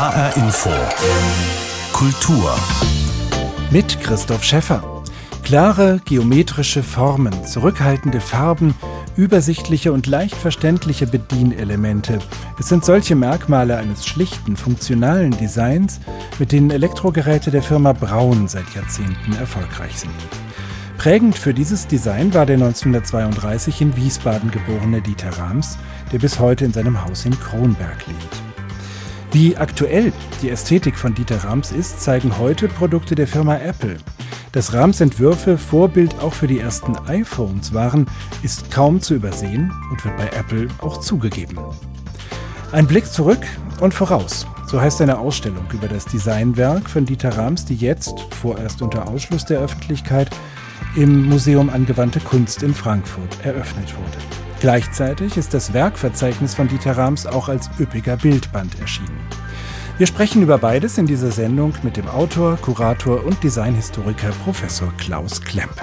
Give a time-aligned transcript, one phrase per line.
[0.00, 0.70] HR Info.
[1.92, 2.58] Kultur.
[3.70, 5.02] Mit Christoph Schäffer.
[5.42, 8.74] Klare geometrische Formen, zurückhaltende Farben,
[9.16, 12.18] übersichtliche und leicht verständliche Bedienelemente.
[12.58, 16.00] Es sind solche Merkmale eines schlichten, funktionalen Designs,
[16.38, 20.14] mit denen Elektrogeräte der Firma Braun seit Jahrzehnten erfolgreich sind.
[20.96, 25.76] Prägend für dieses Design war der 1932 in Wiesbaden geborene Dieter Rams,
[26.10, 28.49] der bis heute in seinem Haus in Kronberg lebt.
[29.32, 30.12] Wie aktuell
[30.42, 33.96] die Ästhetik von Dieter Rams ist, zeigen heute Produkte der Firma Apple.
[34.50, 38.06] Dass Rams Entwürfe Vorbild auch für die ersten iPhones waren,
[38.42, 41.58] ist kaum zu übersehen und wird bei Apple auch zugegeben.
[42.72, 43.46] Ein Blick zurück
[43.80, 44.48] und voraus.
[44.66, 49.44] So heißt eine Ausstellung über das Designwerk von Dieter Rams, die jetzt, vorerst unter Ausschluss
[49.44, 50.30] der Öffentlichkeit,
[50.96, 54.39] im Museum Angewandte Kunst in Frankfurt eröffnet wurde.
[54.60, 59.18] Gleichzeitig ist das Werkverzeichnis von Dieter Rams auch als üppiger Bildband erschienen.
[59.96, 65.40] Wir sprechen über beides in dieser Sendung mit dem Autor, Kurator und Designhistoriker Professor Klaus
[65.40, 65.74] Klemp.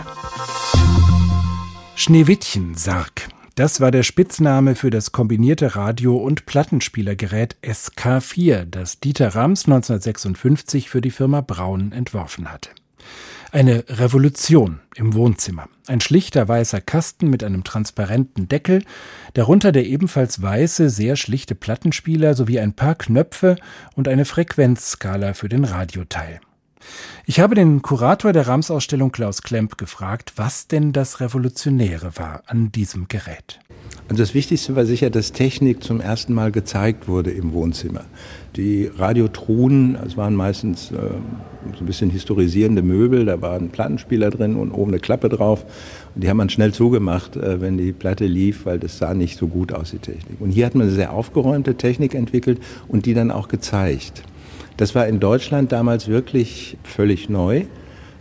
[1.95, 3.30] Schneewittchen Sarg.
[3.56, 10.91] Das war der Spitzname für das kombinierte Radio- und Plattenspielergerät SK4, das Dieter Rams 1956
[10.91, 12.69] für die Firma Braun entworfen hatte.
[13.58, 15.67] Eine Revolution im Wohnzimmer.
[15.88, 18.83] Ein schlichter weißer Kasten mit einem transparenten Deckel,
[19.33, 23.55] darunter der ebenfalls weiße, sehr schlichte Plattenspieler sowie ein paar Knöpfe
[23.95, 26.39] und eine Frequenzskala für den Radioteil.
[27.25, 32.72] Ich habe den Kurator der Rams-Ausstellung Klaus Klemp gefragt, was denn das Revolutionäre war an
[32.72, 33.59] diesem Gerät.
[34.09, 38.06] Also das Wichtigste war sicher, dass Technik zum ersten Mal gezeigt wurde im Wohnzimmer.
[38.56, 40.95] Die Radiotruhen, es waren meistens äh,
[41.73, 45.66] so ein bisschen historisierende Möbel, da war ein Plattenspieler drin und oben eine Klappe drauf.
[46.16, 49.38] Und die haben man schnell zugemacht, äh, wenn die Platte lief, weil das sah nicht
[49.38, 50.39] so gut aus, die Technik.
[50.39, 54.23] Und hier hat man eine sehr aufgeräumte Technik entwickelt und die dann auch gezeigt.
[54.78, 57.66] Das war in Deutschland damals wirklich völlig neu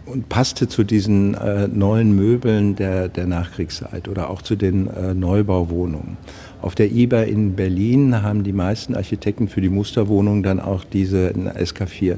[0.07, 5.13] und passte zu diesen äh, neuen Möbeln der, der Nachkriegszeit oder auch zu den äh,
[5.13, 6.17] Neubauwohnungen.
[6.63, 11.29] Auf der IBA in Berlin haben die meisten Architekten für die Musterwohnungen dann auch diese
[11.30, 12.17] SK4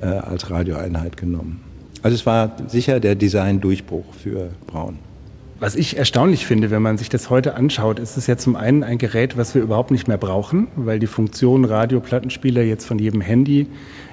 [0.00, 1.60] äh, als Radioeinheit genommen.
[2.02, 4.98] Also es war sicher der Design-Durchbruch für Braun.
[5.64, 8.82] Was ich erstaunlich finde, wenn man sich das heute anschaut, ist es ja zum einen
[8.82, 13.22] ein Gerät, was wir überhaupt nicht mehr brauchen, weil die Funktion Radio-Plattenspieler jetzt von jedem
[13.22, 13.68] Handy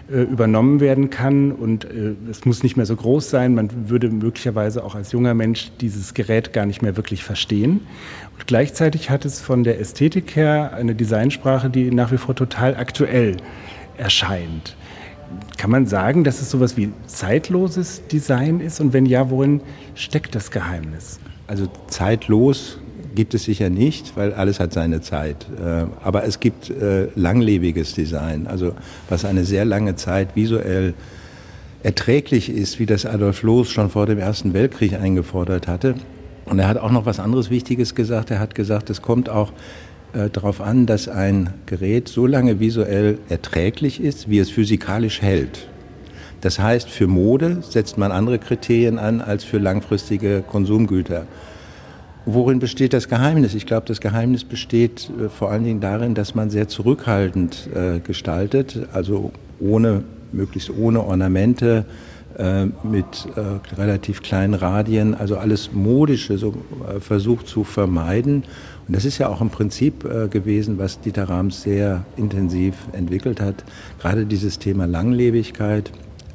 [0.10, 3.54] äh, übernommen werden kann und äh, es muss nicht mehr so groß sein.
[3.54, 7.82] Man würde möglicherweise auch als junger Mensch dieses Gerät gar nicht mehr wirklich verstehen.
[8.32, 12.78] Und gleichzeitig hat es von der Ästhetik her eine Designsprache, die nach wie vor total
[12.78, 13.36] aktuell
[13.98, 14.78] erscheint.
[15.58, 18.80] Kann man sagen, dass es sowas wie zeitloses Design ist?
[18.80, 19.60] Und wenn ja, worin
[19.96, 21.20] steckt das Geheimnis?
[21.52, 22.78] Also zeitlos
[23.14, 25.48] gibt es sicher nicht, weil alles hat seine Zeit.
[25.62, 28.72] Äh, aber es gibt äh, langlebiges Design, also
[29.10, 30.94] was eine sehr lange Zeit visuell
[31.84, 35.96] erträglich ist, wie das Adolf Loos schon vor dem Ersten Weltkrieg eingefordert hatte.
[36.46, 38.32] Und er hat auch noch was anderes Wichtiges gesagt.
[38.32, 39.52] Er hat gesagt, es kommt auch
[40.14, 45.68] äh, darauf an, dass ein Gerät so lange visuell erträglich ist, wie es physikalisch hält.
[46.42, 51.26] Das heißt, für Mode setzt man andere Kriterien an als für langfristige Konsumgüter.
[52.26, 53.56] Worin besteht das Geheimnis?
[53.56, 58.00] Ich glaube, das Geheimnis besteht äh, vor allen Dingen darin, dass man sehr zurückhaltend äh,
[58.00, 61.86] gestaltet, also ohne, möglichst ohne Ornamente,
[62.38, 63.28] äh, mit
[63.78, 66.54] relativ kleinen Radien, also alles Modische so,
[67.00, 68.44] versucht zu vermeiden.
[68.88, 73.64] Und das ist ja auch im Prinzip gewesen, was Dieter Rams sehr intensiv entwickelt hat.
[74.00, 75.92] Gerade dieses Thema Langlebigkeit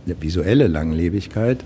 [0.07, 1.65] eine visuelle Langlebigkeit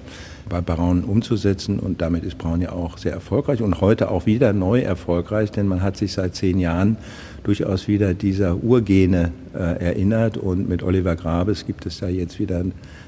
[0.49, 1.79] bei Braun umzusetzen.
[1.79, 5.69] Und damit ist Braun ja auch sehr erfolgreich und heute auch wieder neu erfolgreich, denn
[5.69, 6.97] man hat sich seit zehn Jahren
[7.45, 10.37] durchaus wieder dieser Urgene äh, erinnert.
[10.37, 12.65] Und mit Oliver Grabes gibt es da jetzt wieder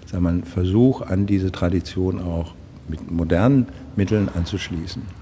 [0.06, 2.54] wir, einen Versuch, an diese Tradition auch
[2.88, 3.66] mit modernen
[3.97, 5.22] Mitteln anzuschließen.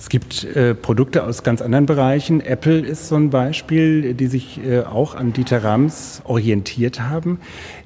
[0.00, 2.40] Es gibt äh, Produkte aus ganz anderen Bereichen.
[2.40, 7.38] Apple ist so ein Beispiel, die sich äh, auch an Dieter Rams orientiert haben.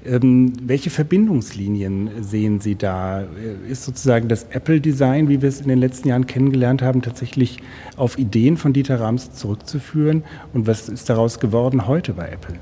[0.06, 3.22] Ähm, welche Verbindungslinien sehen Sie da?
[3.22, 7.58] Äh, ist sozusagen das Apple-Design, wie wir es in den letzten Jahren kennengelernt haben, tatsächlich
[7.96, 10.22] auf Ideen von Dieter Rams zurückzuführen?
[10.52, 12.60] Und was ist daraus geworden heute bei Apple?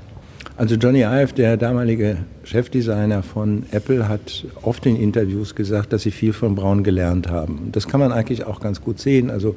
[0.55, 6.11] Also Johnny Ive, der damalige Chefdesigner von Apple, hat oft in Interviews gesagt, dass sie
[6.11, 7.69] viel von Braun gelernt haben.
[7.71, 9.31] Das kann man eigentlich auch ganz gut sehen.
[9.31, 9.55] Also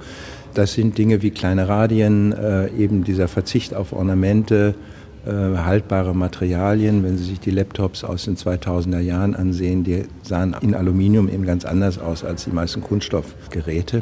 [0.54, 4.74] das sind Dinge wie kleine Radien, äh, eben dieser Verzicht auf Ornamente,
[5.26, 7.04] äh, haltbare Materialien.
[7.04, 11.44] Wenn Sie sich die Laptops aus den 2000er Jahren ansehen, die sahen in Aluminium eben
[11.44, 14.00] ganz anders aus als die meisten Kunststoffgeräte.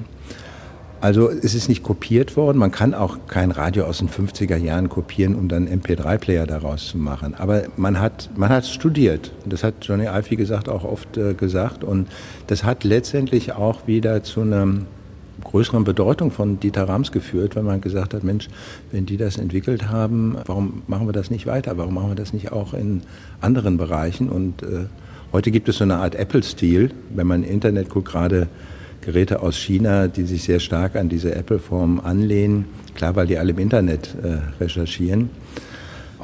[1.05, 2.57] Also es ist nicht kopiert worden.
[2.57, 6.97] Man kann auch kein Radio aus den 50er Jahren kopieren, um dann MP3-Player daraus zu
[6.97, 7.35] machen.
[7.35, 9.31] Aber man hat, man hat studiert.
[9.45, 11.85] Das hat Johnny wie gesagt, auch oft äh, gesagt.
[11.85, 12.09] Und
[12.47, 14.67] das hat letztendlich auch wieder zu einer
[15.45, 18.49] größeren Bedeutung von Dieter Rams geführt, weil man gesagt hat, Mensch,
[18.91, 21.77] wenn die das entwickelt haben, warum machen wir das nicht weiter?
[21.77, 23.03] Warum machen wir das nicht auch in
[23.43, 24.31] anderen Bereichen?
[24.31, 24.87] Und äh,
[25.33, 26.93] heute gibt es so eine Art Apple-Stil.
[27.15, 28.49] Wenn man im Internet guckt, gerade
[29.05, 32.67] Geräte aus China, die sich sehr stark an diese Apple-Form anlehnen.
[32.95, 35.31] Klar, weil die alle im Internet äh, recherchieren.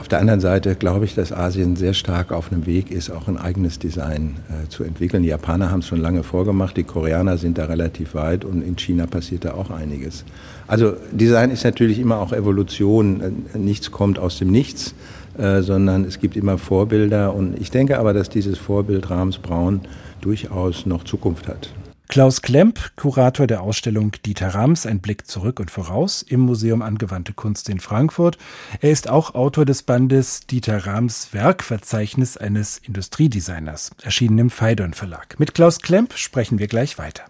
[0.00, 3.28] Auf der anderen Seite glaube ich, dass Asien sehr stark auf einem Weg ist, auch
[3.28, 5.22] ein eigenes Design äh, zu entwickeln.
[5.22, 8.76] Die Japaner haben es schon lange vorgemacht, die Koreaner sind da relativ weit und in
[8.78, 10.24] China passiert da auch einiges.
[10.66, 13.44] Also Design ist natürlich immer auch Evolution.
[13.54, 14.94] Äh, nichts kommt aus dem Nichts,
[15.36, 17.34] äh, sondern es gibt immer Vorbilder.
[17.34, 19.82] Und ich denke aber, dass dieses Vorbild Rams Braun
[20.22, 21.70] durchaus noch Zukunft hat.
[22.10, 27.32] Klaus Klemp, Kurator der Ausstellung Dieter Rams, ein Blick zurück und voraus im Museum Angewandte
[27.34, 28.36] Kunst in Frankfurt.
[28.80, 35.38] Er ist auch Autor des Bandes Dieter Rams Werkverzeichnis eines Industriedesigners, erschienen im Phaidon Verlag.
[35.38, 37.22] Mit Klaus Klemp sprechen wir gleich weiter.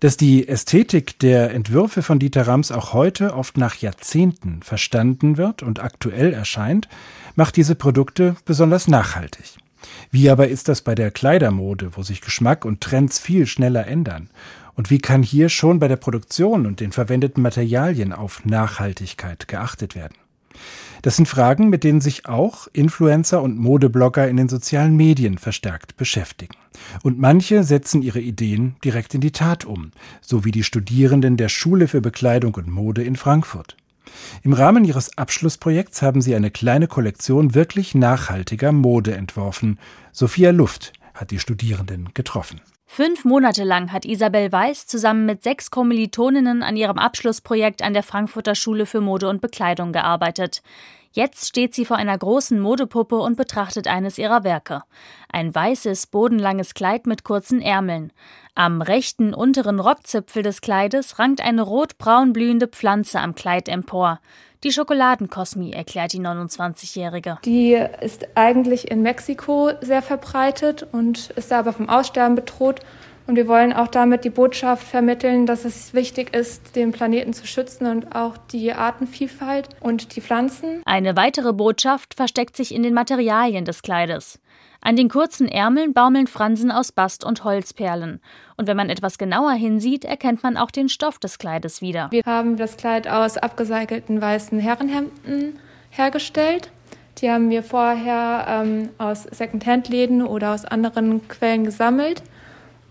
[0.00, 5.62] Dass die Ästhetik der Entwürfe von Dieter Rams auch heute oft nach Jahrzehnten verstanden wird
[5.62, 6.88] und aktuell erscheint,
[7.36, 9.54] macht diese Produkte besonders nachhaltig.
[10.10, 14.30] Wie aber ist das bei der Kleidermode, wo sich Geschmack und Trends viel schneller ändern?
[14.74, 19.94] Und wie kann hier schon bei der Produktion und den verwendeten Materialien auf Nachhaltigkeit geachtet
[19.94, 20.14] werden?
[21.02, 25.98] Das sind Fragen, mit denen sich auch Influencer und Modeblogger in den sozialen Medien verstärkt
[25.98, 26.54] beschäftigen.
[27.02, 29.90] Und manche setzen ihre Ideen direkt in die Tat um,
[30.22, 33.76] so wie die Studierenden der Schule für Bekleidung und Mode in Frankfurt.
[34.42, 39.78] Im Rahmen ihres Abschlussprojekts haben sie eine kleine Kollektion wirklich nachhaltiger Mode entworfen.
[40.12, 42.60] Sophia Luft hat die Studierenden getroffen.
[42.86, 48.02] Fünf Monate lang hat Isabel Weiß zusammen mit sechs Kommilitoninnen an ihrem Abschlussprojekt an der
[48.04, 50.62] Frankfurter Schule für Mode und Bekleidung gearbeitet.
[51.16, 54.82] Jetzt steht sie vor einer großen Modepuppe und betrachtet eines ihrer Werke.
[55.32, 58.12] Ein weißes, bodenlanges Kleid mit kurzen Ärmeln.
[58.56, 64.18] Am rechten unteren Rockzipfel des Kleides rankt eine rotbraun blühende Pflanze am Kleid empor.
[64.64, 67.38] Die Schokoladenkosmi, erklärt die 29-Jährige.
[67.44, 72.80] Die ist eigentlich in Mexiko sehr verbreitet und ist da aber vom Aussterben bedroht.
[73.26, 77.46] Und wir wollen auch damit die Botschaft vermitteln, dass es wichtig ist, den Planeten zu
[77.46, 80.82] schützen und auch die Artenvielfalt und die Pflanzen.
[80.84, 84.40] Eine weitere Botschaft versteckt sich in den Materialien des Kleides.
[84.82, 88.20] An den kurzen Ärmeln baumeln Fransen aus Bast und Holzperlen.
[88.58, 92.08] Und wenn man etwas genauer hinsieht, erkennt man auch den Stoff des Kleides wieder.
[92.10, 96.70] Wir haben das Kleid aus abgecycelten weißen Herrenhemden hergestellt.
[97.18, 102.22] Die haben wir vorher ähm, aus Secondhand-Läden oder aus anderen Quellen gesammelt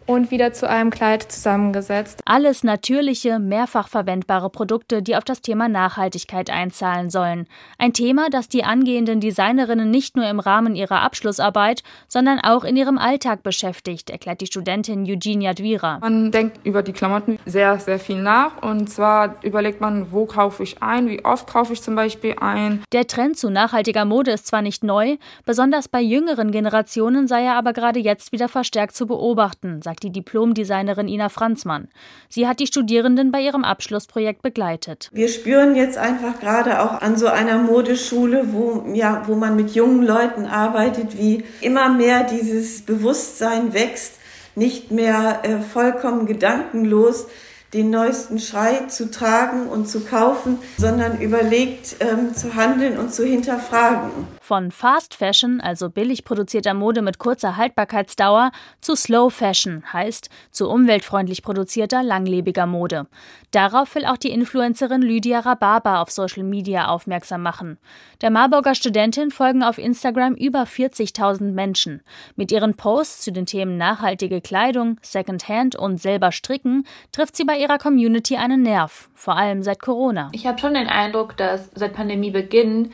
[0.05, 2.21] und wieder zu einem Kleid zusammengesetzt.
[2.25, 7.47] Alles natürliche, mehrfach verwendbare Produkte, die auf das Thema Nachhaltigkeit einzahlen sollen.
[7.77, 12.75] Ein Thema, das die angehenden Designerinnen nicht nur im Rahmen ihrer Abschlussarbeit, sondern auch in
[12.75, 15.99] ihrem Alltag beschäftigt, erklärt die Studentin Eugenia Dwira.
[15.99, 18.61] Man denkt über die Klamotten sehr, sehr viel nach.
[18.61, 22.83] Und zwar überlegt man, wo kaufe ich ein, wie oft kaufe ich zum Beispiel ein.
[22.91, 27.55] Der Trend zu nachhaltiger Mode ist zwar nicht neu, besonders bei jüngeren Generationen sei er
[27.55, 31.87] aber gerade jetzt wieder verstärkt zu beobachten, sagt sagt die Diplomdesignerin Ina Franzmann.
[32.27, 35.09] Sie hat die Studierenden bei ihrem Abschlussprojekt begleitet.
[35.13, 39.75] Wir spüren jetzt einfach gerade auch an so einer Modeschule, wo, ja, wo man mit
[39.75, 44.13] jungen Leuten arbeitet, wie immer mehr dieses Bewusstsein wächst,
[44.55, 47.27] nicht mehr äh, vollkommen gedankenlos
[47.73, 53.25] den neuesten Schrei zu tragen und zu kaufen, sondern überlegt ähm, zu handeln und zu
[53.25, 54.11] hinterfragen.
[54.43, 60.69] Von Fast Fashion, also billig produzierter Mode mit kurzer Haltbarkeitsdauer, zu Slow Fashion, heißt zu
[60.69, 63.07] umweltfreundlich produzierter, langlebiger Mode.
[63.51, 67.77] Darauf will auch die Influencerin Lydia Rababa auf Social Media aufmerksam machen.
[68.19, 72.01] Der Marburger Studentin folgen auf Instagram über 40.000 Menschen.
[72.35, 77.57] Mit ihren Posts zu den Themen nachhaltige Kleidung, Secondhand und selber stricken trifft sie bei
[77.57, 80.31] ihrer Community einen Nerv, vor allem seit Corona.
[80.33, 82.91] Ich habe schon den Eindruck, dass seit Pandemiebeginn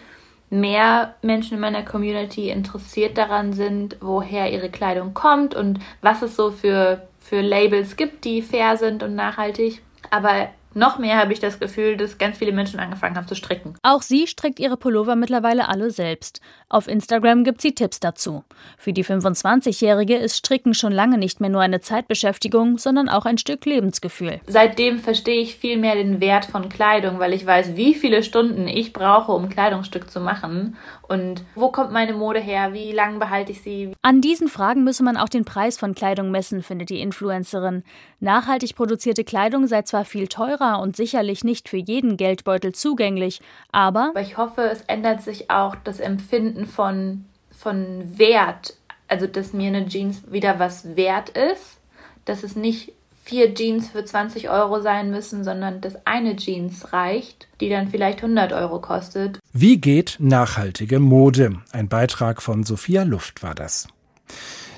[0.49, 6.35] mehr Menschen in meiner Community interessiert daran sind, woher ihre Kleidung kommt und was es
[6.35, 9.81] so für, für Labels gibt, die fair sind und nachhaltig.
[10.09, 13.75] Aber noch mehr habe ich das Gefühl, dass ganz viele Menschen angefangen haben zu stricken.
[13.81, 16.41] Auch sie strickt ihre Pullover mittlerweile alle selbst.
[16.69, 18.43] Auf Instagram gibt sie Tipps dazu.
[18.77, 23.37] Für die 25-Jährige ist Stricken schon lange nicht mehr nur eine Zeitbeschäftigung, sondern auch ein
[23.37, 24.41] Stück Lebensgefühl.
[24.45, 28.67] Seitdem verstehe ich viel mehr den Wert von Kleidung, weil ich weiß, wie viele Stunden
[28.67, 30.77] ich brauche, um ein Kleidungsstück zu machen
[31.09, 33.93] und wo kommt meine Mode her, wie lange behalte ich sie.
[34.01, 37.83] An diesen Fragen müsse man auch den Preis von Kleidung messen, findet die Influencerin.
[38.19, 44.09] Nachhaltig produzierte Kleidung sei zwar viel teurer und sicherlich nicht für jeden Geldbeutel zugänglich, aber,
[44.09, 48.75] aber ich hoffe, es ändert sich auch das Empfinden von, von Wert,
[49.07, 51.79] also dass mir eine Jeans wieder was wert ist,
[52.25, 52.93] dass es nicht
[53.29, 58.23] vier Jeans für 20 Euro sein müssen, sondern dass eine Jeans reicht, die dann vielleicht
[58.23, 59.39] 100 Euro kostet.
[59.53, 61.61] Wie geht nachhaltige Mode?
[61.71, 63.87] Ein Beitrag von Sophia Luft war das.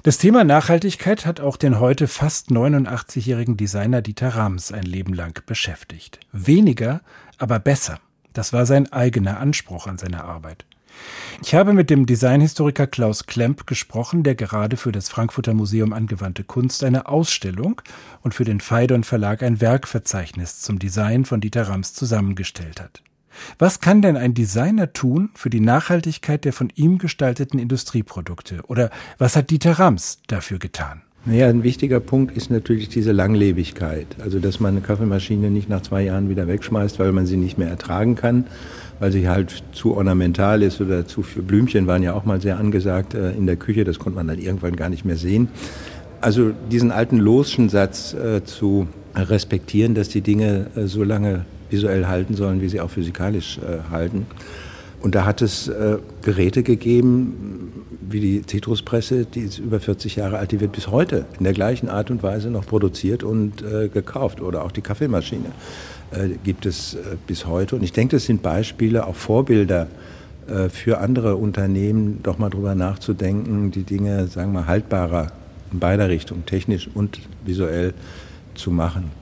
[0.03, 5.39] Das Thema Nachhaltigkeit hat auch den heute fast 89-jährigen Designer Dieter Rams ein Leben lang
[5.45, 6.19] beschäftigt.
[6.33, 7.01] Weniger,
[7.37, 7.99] aber besser.
[8.33, 10.65] Das war sein eigener Anspruch an seine Arbeit.
[11.43, 16.43] Ich habe mit dem Designhistoriker Klaus Klemp gesprochen, der gerade für das Frankfurter Museum Angewandte
[16.43, 17.81] Kunst eine Ausstellung
[18.21, 23.01] und für den Phaidon Verlag ein Werkverzeichnis zum Design von Dieter Rams zusammengestellt hat.
[23.57, 28.61] Was kann denn ein Designer tun für die Nachhaltigkeit der von ihm gestalteten Industrieprodukte?
[28.67, 31.01] Oder was hat Dieter Rams dafür getan?
[31.23, 34.07] Naja, ein wichtiger Punkt ist natürlich diese Langlebigkeit.
[34.23, 37.59] Also, dass man eine Kaffeemaschine nicht nach zwei Jahren wieder wegschmeißt, weil man sie nicht
[37.59, 38.47] mehr ertragen kann,
[38.99, 42.57] weil sie halt zu ornamental ist oder zu viele Blümchen waren ja auch mal sehr
[42.57, 43.83] angesagt äh, in der Küche.
[43.83, 45.49] Das konnte man dann irgendwann gar nicht mehr sehen.
[46.21, 52.07] Also, diesen alten Loschen Satz äh, zu respektieren, dass die Dinge äh, so lange visuell
[52.07, 54.25] halten sollen, wie sie auch physikalisch äh, halten.
[55.01, 57.80] Und da hat es äh, Geräte gegeben,
[58.11, 61.53] wie die Citruspresse, die ist über 40 Jahre alt, die wird bis heute in der
[61.53, 64.41] gleichen Art und Weise noch produziert und äh, gekauft.
[64.41, 65.51] Oder auch die Kaffeemaschine
[66.11, 67.75] äh, gibt es äh, bis heute.
[67.75, 69.87] Und ich denke, das sind Beispiele, auch Vorbilder
[70.47, 75.31] äh, für andere Unternehmen, doch mal drüber nachzudenken, die Dinge, sagen wir haltbarer
[75.71, 77.93] in beider Richtungen, technisch und visuell
[78.55, 79.20] zu machen.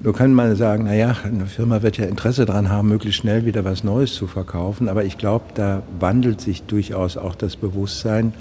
[0.00, 3.64] Nur kann man sagen, naja, eine Firma wird ja Interesse daran haben, möglichst schnell wieder
[3.64, 4.88] was Neues zu verkaufen.
[4.88, 8.34] Aber ich glaube, da wandelt sich durchaus auch das Bewusstsein.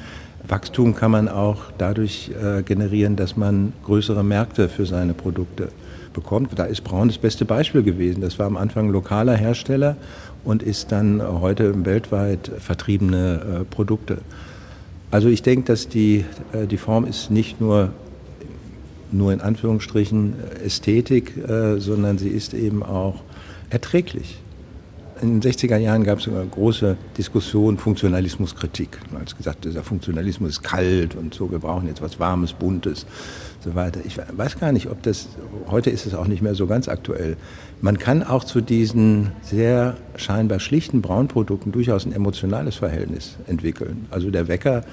[0.48, 5.70] Wachstum kann man auch dadurch äh, generieren, dass man größere Märkte für seine Produkte
[6.12, 6.50] bekommt.
[6.58, 8.22] Da ist Braun das beste Beispiel gewesen.
[8.22, 9.96] Das war am Anfang lokaler Hersteller
[10.44, 14.20] und ist dann heute weltweit vertriebene äh, Produkte.
[15.12, 17.90] Also ich denke, dass die, äh, die Form ist nicht nur
[19.14, 23.22] nur in Anführungsstrichen Ästhetik, äh, sondern sie ist eben auch
[23.70, 24.40] erträglich.
[25.22, 29.00] In den 60er Jahren gab es eine große Diskussion Funktionalismuskritik.
[29.12, 33.06] Man hat gesagt, dieser Funktionalismus ist kalt und so, wir brauchen jetzt was Warmes, Buntes,
[33.62, 34.02] so weiter.
[34.04, 35.30] Ich weiß gar nicht, ob das,
[35.70, 37.38] heute ist es auch nicht mehr so ganz aktuell.
[37.80, 44.08] Man kann auch zu diesen sehr scheinbar schlichten Braunprodukten durchaus ein emotionales Verhältnis entwickeln.
[44.10, 44.84] Also der Wecker,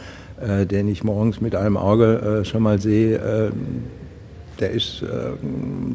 [0.40, 3.50] äh, den ich morgens mit einem Auge äh, schon mal sehe, äh,
[4.60, 5.06] der ist äh,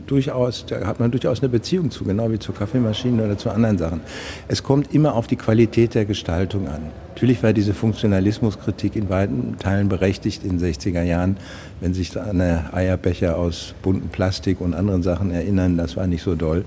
[0.08, 3.78] durchaus, da hat man durchaus eine Beziehung zu, genau wie zu Kaffeemaschinen oder zu anderen
[3.78, 4.02] Sachen.
[4.48, 6.82] Es kommt immer auf die Qualität der Gestaltung an.
[7.16, 11.38] Natürlich war diese Funktionalismuskritik in weiten Teilen berechtigt in den 60er Jahren.
[11.80, 16.36] Wenn sich an Eierbecher aus buntem Plastik und anderen Sachen erinnern, das war nicht so
[16.36, 16.66] doll.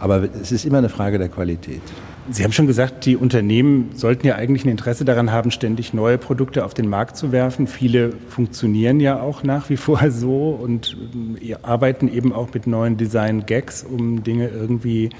[0.00, 1.82] Aber es ist immer eine Frage der Qualität.
[2.30, 6.16] Sie haben schon gesagt, die Unternehmen sollten ja eigentlich ein Interesse daran haben, ständig neue
[6.16, 7.66] Produkte auf den Markt zu werfen.
[7.66, 10.96] Viele funktionieren ja auch nach wie vor so und
[11.42, 15.10] äh, arbeiten eben auch mit neuen Design-Gags, um Dinge irgendwie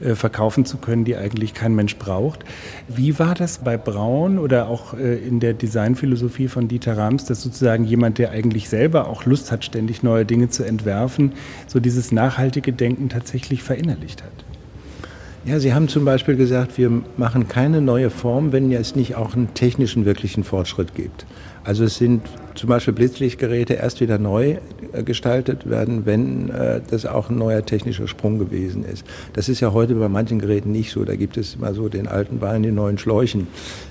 [0.00, 2.44] verkaufen zu können, die eigentlich kein Mensch braucht.
[2.86, 7.42] Wie war das bei Braun oder auch äh, in der Designphilosophie von Dieter Rams, dass
[7.42, 11.32] sozusagen jemand, der eigentlich selber auch Lust hat, ständig neue Dinge zu entwerfen,
[11.66, 14.32] so dieses nachhaltige Denken tatsächlich verinnerlicht hat?
[15.44, 19.34] Ja, Sie haben zum Beispiel gesagt, wir machen keine neue Form, wenn es nicht auch
[19.34, 21.24] einen technischen wirklichen Fortschritt gibt.
[21.68, 22.22] Also es sind
[22.54, 24.56] zum Beispiel Blitzlichtgeräte erst wieder neu
[24.94, 29.04] äh, gestaltet werden, wenn äh, das auch ein neuer technischer Sprung gewesen ist.
[29.34, 31.04] Das ist ja heute bei manchen Geräten nicht so.
[31.04, 33.48] Da gibt es immer so den alten Ball in den neuen Schläuchen.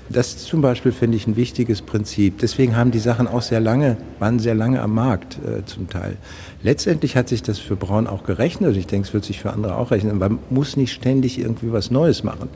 [0.08, 2.38] Das zum Beispiel finde ich ein wichtiges Prinzip.
[2.40, 6.16] Deswegen haben die Sachen auch sehr lange, waren sehr lange am Markt äh, zum Teil.
[6.64, 8.76] Letztendlich hat sich das für Braun auch gerechnet.
[8.76, 10.18] Ich denke, es wird sich für andere auch rechnen.
[10.18, 12.48] Man muss nicht ständig irgendwie was Neues machen.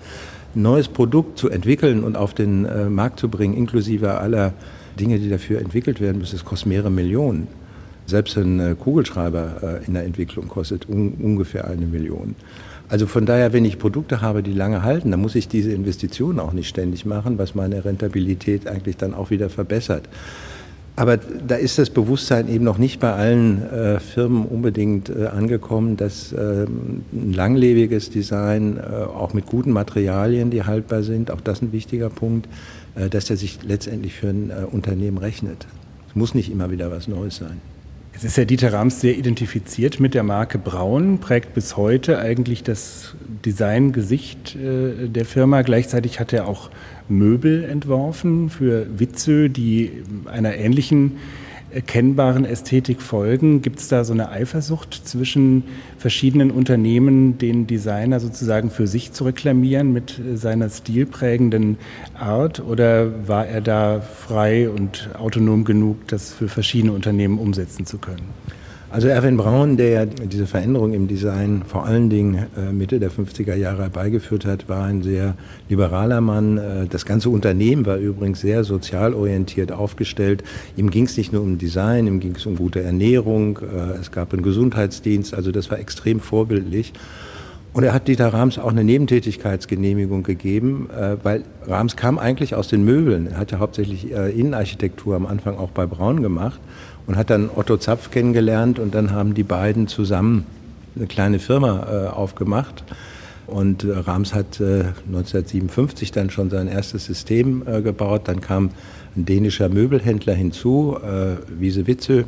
[0.57, 4.53] Ein neues Produkt zu entwickeln und auf den Markt zu bringen, inklusive aller
[4.99, 7.49] Dinge, die dafür entwickelt werden müssen, das kostet mehrere Millionen.
[8.07, 12.35] Selbst ein äh, Kugelschreiber äh, in der Entwicklung kostet un ungefähr eine Million.
[12.89, 16.39] Also von daher, wenn ich Produkte habe, die lange halten, dann muss ich diese Investitionen
[16.41, 20.09] auch nicht ständig machen, was meine Rentabilität eigentlich dann auch wieder verbessert.
[20.95, 25.97] Aber da ist das Bewusstsein eben noch nicht bei allen äh, Firmen unbedingt äh, angekommen,
[25.97, 31.63] dass äh, ein langlebiges Design, äh, auch mit guten Materialien, die haltbar sind, auch das
[31.63, 32.47] ein wichtiger Punkt,
[32.95, 35.67] dass der sich letztendlich für ein äh, Unternehmen rechnet.
[36.09, 37.61] Es muss nicht immer wieder was Neues sein.
[38.15, 42.63] Es ist ja Dieter Rams sehr identifiziert mit der Marke Braun, prägt bis heute eigentlich
[42.63, 45.63] das Designgesicht äh, der Firma.
[45.63, 46.71] Gleichzeitig hat er auch
[47.09, 51.17] Möbel entworfen für Witzö, die einer ähnlichen
[51.73, 53.63] erkennbaren Ästhetik folgen.
[53.63, 55.65] Gibt es da so eine Eifersucht zwischen
[55.99, 61.79] verschiedenen Unternehmen, den Designer sozusagen für sich zu reklamieren mit seiner stilprägenden
[62.15, 62.61] Art?
[62.61, 68.29] Oder war er da frei und autonom genug, das für verschiedene Unternehmen umsetzen zu können?
[68.93, 73.55] Also Erwin Braun, der diese Veränderung im Design vor allen Dingen äh, Mitte der 50er
[73.55, 75.35] Jahre herbeigeführt hat, war ein sehr
[75.71, 76.59] liberaler Mann.
[76.59, 80.45] Äh, das ganze Unternehmen war übrigens sehr sozial orientiert aufgestellt.
[80.77, 84.13] Ihm ging es nicht nur um Design, ihm ging es um gute Ernährung, äh, es
[84.13, 86.93] gab einen Gesundheitsdienst, also das war extrem vorbildlich.
[87.73, 90.91] Und er hat Dieter Rams auch eine Nebentätigkeitsgenehmigung gegeben,
[91.23, 93.29] weil Rams kam eigentlich aus den Möbeln.
[93.29, 96.61] Er hatte hauptsächlich Innenarchitektur am Anfang auch bei Braun gemacht
[97.07, 100.47] und hat dann Otto Zapf kennengelernt und dann haben die beiden zusammen
[100.97, 102.85] eine kleine Firma äh, aufgemacht.
[103.47, 108.23] Und äh, Rams hat äh, 1957 dann schon sein erstes System äh, gebaut.
[108.25, 108.71] Dann kam
[109.17, 112.25] ein dänischer Möbelhändler hinzu, äh, Wiese Witzö, äh,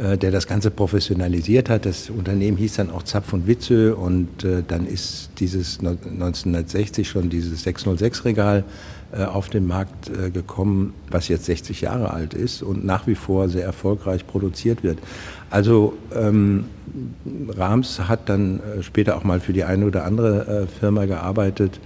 [0.00, 1.84] der das Ganze professionalisiert hat.
[1.84, 7.28] Das Unternehmen hieß dann auch Zapf und Witzö und äh, dann ist dieses 1960 schon
[7.28, 8.64] dieses 606-Regal
[9.12, 13.16] äh, auf den Markt äh, gekommen, was jetzt 60 Jahre alt ist und nach wie
[13.16, 14.98] vor sehr erfolgreich produziert wird.
[15.50, 16.66] Also ähm,
[17.48, 21.80] Rams hat dann äh, später auch mal für die eine oder andere Firma gearbeitet.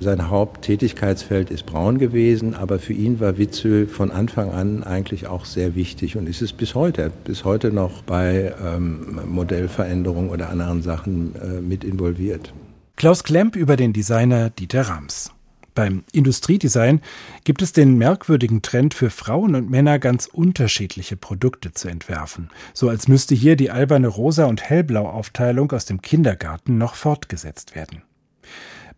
[0.00, 5.44] Sein Haupttätigkeitsfeld ist braun gewesen, aber für ihn war Witzö von Anfang an eigentlich auch
[5.44, 10.82] sehr wichtig und ist es bis heute, bis heute noch bei ähm, Modellveränderungen oder anderen
[10.82, 12.52] Sachen äh, mit involviert.
[12.94, 15.32] Klaus Klemp über den Designer Dieter Rams.
[15.74, 17.00] Beim Industriedesign
[17.44, 22.88] gibt es den merkwürdigen Trend für Frauen und Männer ganz unterschiedliche Produkte zu entwerfen, so
[22.88, 28.02] als müsste hier die alberne Rosa- und Hellblau-Aufteilung aus dem Kindergarten noch fortgesetzt werden.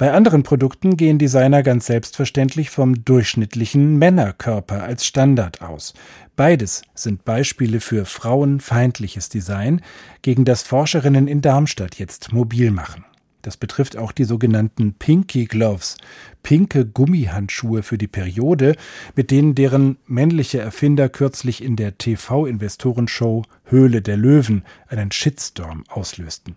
[0.00, 5.92] Bei anderen Produkten gehen Designer ganz selbstverständlich vom durchschnittlichen Männerkörper als Standard aus.
[6.36, 9.82] Beides sind Beispiele für frauenfeindliches Design,
[10.22, 13.04] gegen das Forscherinnen in Darmstadt jetzt mobil machen.
[13.42, 15.98] Das betrifft auch die sogenannten Pinky Gloves,
[16.42, 18.76] pinke Gummihandschuhe für die Periode,
[19.16, 26.56] mit denen deren männliche Erfinder kürzlich in der TV-Investorenshow Höhle der Löwen einen Shitstorm auslösten.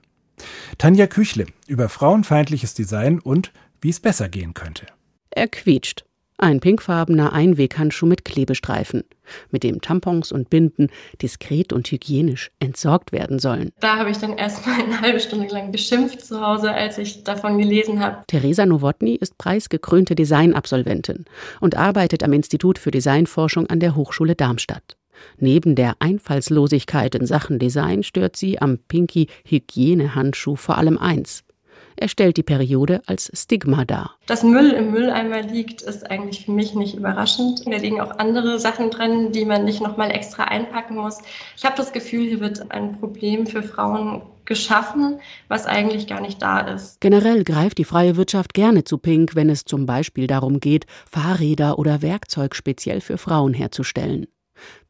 [0.78, 4.88] Tanja Küchle über frauenfeindliches Design und wie es besser gehen könnte.
[5.30, 6.06] Er quietscht.
[6.38, 9.04] Ein pinkfarbener Einweghandschuh mit Klebestreifen,
[9.52, 10.90] mit dem Tampons und Binden
[11.22, 13.72] diskret und hygienisch entsorgt werden sollen.
[13.80, 17.60] Da habe ich dann erstmal eine halbe Stunde lang geschimpft zu Hause, als ich davon
[17.60, 18.24] gelesen habe.
[18.28, 21.26] Theresa Nowotny ist preisgekrönte Designabsolventin
[21.62, 24.98] und arbeitet am Institut für Designforschung an der Hochschule Darmstadt.
[25.38, 31.44] Neben der Einfallslosigkeit in Sachen Design stört sie am Pinky Hygienehandschuh vor allem eins.
[31.96, 34.18] Er stellt die Periode als Stigma dar.
[34.26, 37.66] Dass Müll im Mülleimer liegt, ist eigentlich für mich nicht überraschend.
[37.66, 41.20] Da liegen auch andere Sachen drin, die man nicht nochmal extra einpacken muss.
[41.56, 46.42] Ich habe das Gefühl, hier wird ein Problem für Frauen geschaffen, was eigentlich gar nicht
[46.42, 47.00] da ist.
[47.00, 51.80] Generell greift die freie Wirtschaft gerne zu Pink, wenn es zum Beispiel darum geht, Fahrräder
[51.80, 54.28] oder Werkzeug speziell für Frauen herzustellen.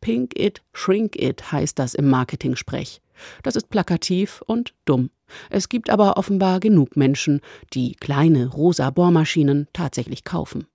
[0.01, 3.01] Pink it, shrink it heißt das im Marketing-Sprech.
[3.43, 5.09] Das ist plakativ und dumm.
[5.49, 7.41] Es gibt aber offenbar genug Menschen,
[7.73, 10.67] die kleine rosa Bohrmaschinen tatsächlich kaufen.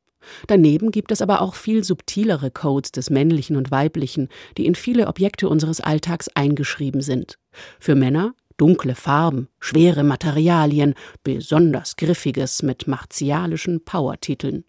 [0.46, 5.06] Daneben gibt es aber auch viel subtilere Codes des männlichen und weiblichen, die in viele
[5.06, 7.38] Objekte unseres Alltags eingeschrieben sind.
[7.78, 14.64] Für Männer dunkle Farben, schwere Materialien, besonders griffiges mit martialischen Powertiteln.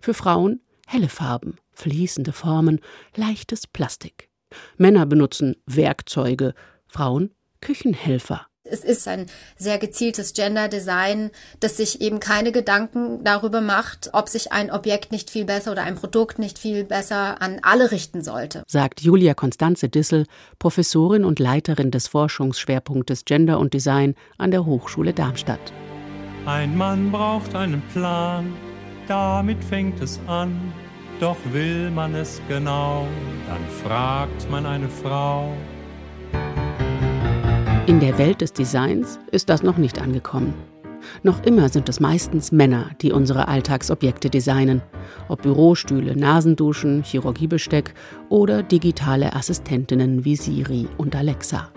[0.00, 2.80] Für Frauen helle Farben, fließende Formen,
[3.16, 4.28] leichtes Plastik.
[4.76, 6.54] Männer benutzen Werkzeuge,
[6.86, 8.46] Frauen Küchenhelfer.
[8.66, 9.26] Es ist ein
[9.58, 15.30] sehr gezieltes Gender-Design, das sich eben keine Gedanken darüber macht, ob sich ein Objekt nicht
[15.30, 18.62] viel besser oder ein Produkt nicht viel besser an alle richten sollte.
[18.66, 20.24] Sagt Julia Konstanze Dissel,
[20.58, 25.72] Professorin und Leiterin des Forschungsschwerpunktes Gender und Design an der Hochschule Darmstadt.
[26.46, 28.50] Ein Mann braucht einen Plan,
[29.08, 30.72] damit fängt es an.
[31.24, 33.06] Doch will man es genau,
[33.48, 35.54] dann fragt man eine Frau.
[37.86, 40.52] In der Welt des Designs ist das noch nicht angekommen.
[41.22, 44.82] Noch immer sind es meistens Männer, die unsere Alltagsobjekte designen,
[45.28, 47.94] ob Bürostühle, Nasenduschen, Chirurgiebesteck
[48.28, 51.70] oder digitale Assistentinnen wie Siri und Alexa.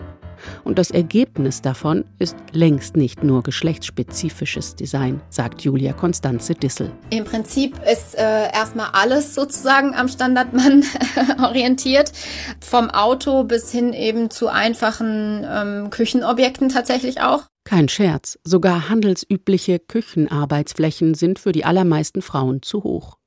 [0.64, 6.92] Und das Ergebnis davon ist längst nicht nur geschlechtsspezifisches Design, sagt Julia Konstanze Dissel.
[7.10, 10.84] Im Prinzip ist äh, erstmal alles sozusagen am Standardmann
[11.42, 12.12] orientiert,
[12.60, 17.44] vom Auto bis hin eben zu einfachen ähm, Küchenobjekten tatsächlich auch.
[17.64, 23.18] Kein Scherz, sogar handelsübliche Küchenarbeitsflächen sind für die allermeisten Frauen zu hoch.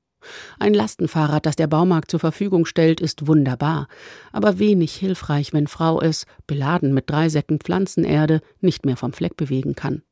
[0.60, 3.88] Ein Lastenfahrrad, das der Baumarkt zur Verfügung stellt, ist wunderbar,
[4.32, 9.38] aber wenig hilfreich, wenn Frau es, beladen mit drei Säcken Pflanzenerde, nicht mehr vom Fleck
[9.38, 10.04] bewegen kann.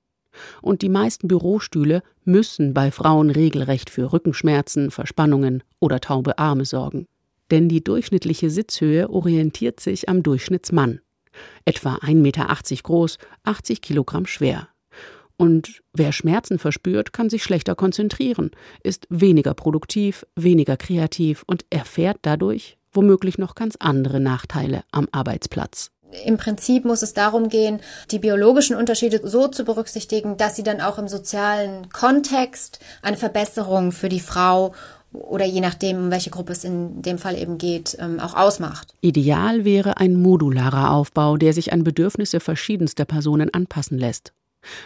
[0.61, 7.07] Und die meisten Bürostühle müssen bei Frauen regelrecht für Rückenschmerzen, Verspannungen oder taube Arme sorgen.
[7.51, 11.01] Denn die durchschnittliche Sitzhöhe orientiert sich am Durchschnittsmann.
[11.65, 12.47] Etwa 1,80 Meter
[12.83, 14.69] groß, 80 Kilogramm schwer.
[15.39, 18.51] Und wer Schmerzen verspürt, kann sich schlechter konzentrieren,
[18.83, 25.91] ist weniger produktiv, weniger kreativ und erfährt dadurch womöglich noch ganz andere Nachteile am Arbeitsplatz.
[26.25, 27.79] Im Prinzip muss es darum gehen,
[28.11, 33.93] die biologischen Unterschiede so zu berücksichtigen, dass sie dann auch im sozialen Kontext eine Verbesserung
[33.93, 34.73] für die Frau
[35.13, 38.93] oder je nachdem, um welche Gruppe es in dem Fall eben geht, ähm, auch ausmacht.
[38.99, 44.33] Ideal wäre ein modularer Aufbau, der sich an Bedürfnisse verschiedenster Personen anpassen lässt.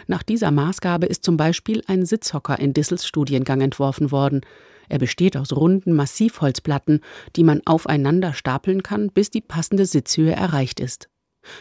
[0.06, 4.42] Nach dieser Maßgabe ist zum Beispiel ein Sitzhocker in Dissels Studiengang entworfen worden.
[4.88, 7.00] Er besteht aus runden Massivholzplatten,
[7.36, 11.08] die man aufeinander stapeln kann, bis die passende Sitzhöhe erreicht ist.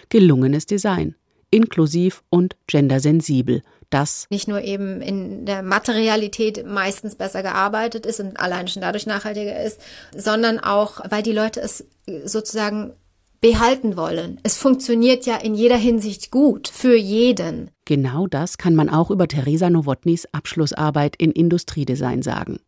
[0.10, 1.16] Gelungenes Design,
[1.50, 3.62] inklusiv und gendersensibel.
[3.90, 9.06] Das nicht nur eben in der Materialität meistens besser gearbeitet ist und allein schon dadurch
[9.06, 9.80] nachhaltiger ist,
[10.16, 11.86] sondern auch, weil die Leute es
[12.26, 12.94] sozusagen
[13.40, 14.40] behalten wollen.
[14.42, 17.70] Es funktioniert ja in jeder Hinsicht gut, für jeden.
[17.86, 22.60] Genau das kann man auch über Theresa Nowotnys Abschlussarbeit in Industriedesign sagen.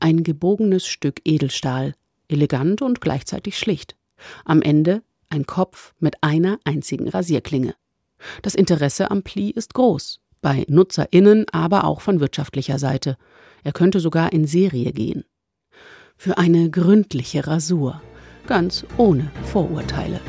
[0.00, 1.94] Ein gebogenes Stück Edelstahl,
[2.28, 3.96] elegant und gleichzeitig schlicht.
[4.44, 7.74] Am Ende ein Kopf mit einer einzigen Rasierklinge.
[8.42, 13.18] Das Interesse am Pli ist groß, bei NutzerInnen, aber auch von wirtschaftlicher Seite.
[13.64, 15.24] Er könnte sogar in Serie gehen.
[16.16, 18.00] Für eine gründliche Rasur
[18.46, 20.20] ganz ohne Vorurteile.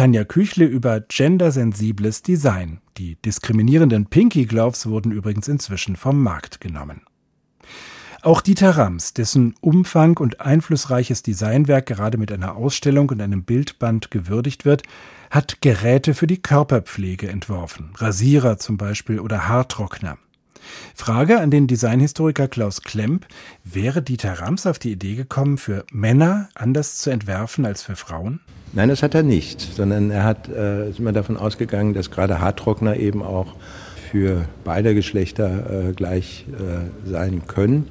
[0.00, 2.80] Tanja Küchle über gendersensibles Design.
[2.96, 7.02] Die diskriminierenden Pinky Gloves wurden übrigens inzwischen vom Markt genommen.
[8.22, 14.10] Auch Dieter Rams, dessen Umfang und einflussreiches Designwerk gerade mit einer Ausstellung und einem Bildband
[14.10, 14.84] gewürdigt wird,
[15.30, 20.16] hat Geräte für die Körperpflege entworfen, Rasierer zum Beispiel oder Haartrockner.
[20.94, 23.26] Frage an den Designhistoriker Klaus Klemp.
[23.64, 28.40] Wäre Dieter Rams auf die Idee gekommen, für Männer anders zu entwerfen als für Frauen?
[28.72, 32.40] Nein, das hat er nicht, sondern er hat äh, ist immer davon ausgegangen, dass gerade
[32.40, 33.54] Haartrockner eben auch
[34.10, 37.88] für beide Geschlechter äh, gleich äh, sein können.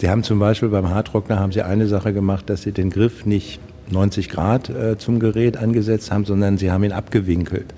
[0.00, 3.24] Sie haben zum Beispiel beim Haartrockner haben sie eine Sache gemacht, dass sie den Griff
[3.24, 7.72] nicht 90 Grad äh, zum Gerät angesetzt haben, sondern sie haben ihn abgewinkelt.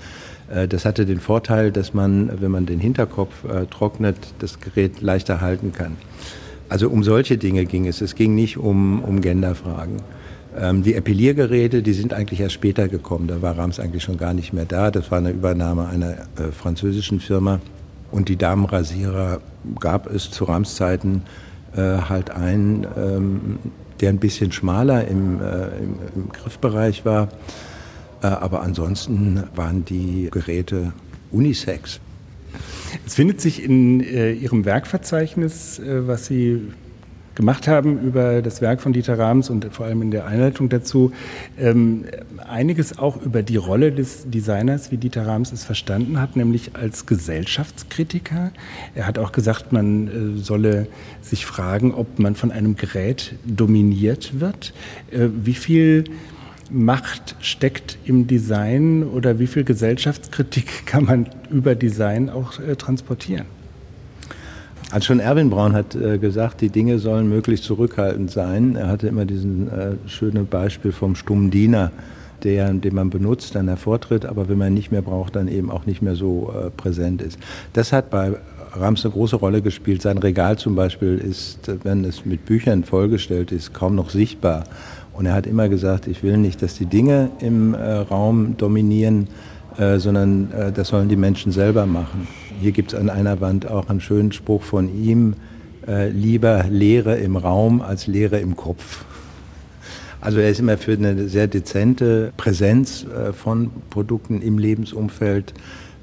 [0.52, 5.00] Äh, das hatte den Vorteil, dass man, wenn man den Hinterkopf äh, trocknet, das Gerät
[5.00, 5.96] leichter halten kann.
[6.68, 8.00] Also um solche Dinge ging es.
[8.00, 9.96] Es ging nicht um, um Genderfragen.
[10.58, 13.28] Ähm, die Epiliergeräte, die sind eigentlich erst später gekommen.
[13.28, 14.90] Da war Rams eigentlich schon gar nicht mehr da.
[14.90, 17.60] Das war eine Übernahme einer äh, französischen Firma.
[18.10, 19.40] Und die Damenrasierer
[19.80, 21.22] gab es zu Rams Zeiten
[21.76, 23.58] halt einen, ähm,
[24.00, 27.28] der ein bisschen schmaler im, im, im Griffbereich war.
[28.26, 30.92] Äh, aber ansonsten waren die Geräte
[31.30, 32.00] Unisex.
[33.06, 36.62] Es findet sich in äh, Ihrem Werkverzeichnis, äh, was Sie
[37.34, 41.12] gemacht haben über das Werk von Dieter Rams und vor allem in der Einleitung dazu,
[41.58, 42.06] ähm,
[42.48, 47.04] einiges auch über die Rolle des Designers, wie Dieter Rams es verstanden hat, nämlich als
[47.04, 48.52] Gesellschaftskritiker.
[48.94, 50.86] Er hat auch gesagt, man äh, solle
[51.20, 54.72] sich fragen, ob man von einem Gerät dominiert wird.
[55.10, 56.04] Äh, wie viel
[56.70, 63.46] Macht steckt im Design oder wie viel Gesellschaftskritik kann man über Design auch äh, transportieren?
[64.92, 68.76] Also schon Erwin Braun hat äh, gesagt, die Dinge sollen möglichst zurückhaltend sein.
[68.76, 71.90] Er hatte immer diesen äh, schönen Beispiel vom stummen Diener,
[72.44, 75.86] der, den man benutzt, dann hervortritt, aber wenn man nicht mehr braucht, dann eben auch
[75.86, 77.38] nicht mehr so äh, präsent ist.
[77.72, 78.34] Das hat bei
[78.74, 80.02] Rams eine große Rolle gespielt.
[80.02, 84.64] Sein Regal zum Beispiel ist, wenn es mit Büchern vollgestellt ist, kaum noch sichtbar.
[85.16, 89.28] Und er hat immer gesagt, ich will nicht, dass die Dinge im äh, Raum dominieren,
[89.78, 92.28] äh, sondern äh, das sollen die Menschen selber machen.
[92.60, 95.34] Hier gibt es an einer Wand auch einen schönen Spruch von ihm,
[95.86, 99.04] äh, lieber Lehre im Raum als Lehre im Kopf.
[100.20, 105.54] Also er ist immer für eine sehr dezente Präsenz äh, von Produkten im Lebensumfeld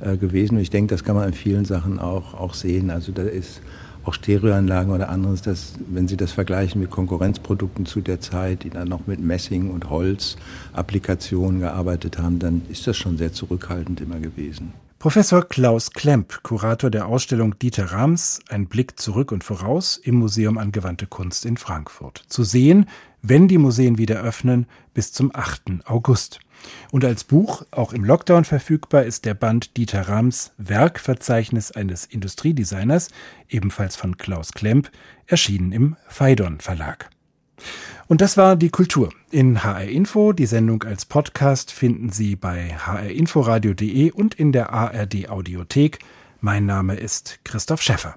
[0.01, 0.55] äh, gewesen.
[0.55, 2.89] Und ich denke, das kann man in vielen Sachen auch, auch sehen.
[2.89, 3.61] Also da ist
[4.05, 8.69] auch Stereoanlagen oder anderes, das, wenn Sie das vergleichen mit Konkurrenzprodukten zu der Zeit, die
[8.69, 10.35] dann noch mit Messing und Holz
[10.73, 14.73] Applikationen gearbeitet haben, dann ist das schon sehr zurückhaltend immer gewesen.
[15.03, 20.57] Professor Klaus Klemp, Kurator der Ausstellung Dieter Rams, ein Blick zurück und voraus im Museum
[20.57, 22.23] Angewandte Kunst in Frankfurt.
[22.29, 22.85] Zu sehen,
[23.21, 25.81] wenn die Museen wieder öffnen, bis zum 8.
[25.85, 26.39] August.
[26.91, 33.09] Und als Buch, auch im Lockdown verfügbar, ist der Band Dieter Rams Werkverzeichnis eines Industriedesigners,
[33.49, 34.91] ebenfalls von Klaus Klemp,
[35.27, 37.09] erschienen im Phaidon Verlag.
[38.07, 40.33] Und das war die Kultur in HR Info.
[40.33, 45.99] Die Sendung als Podcast finden Sie bei hrinforadio.de und in der ARD Audiothek.
[46.41, 48.15] Mein Name ist Christoph Schäffer.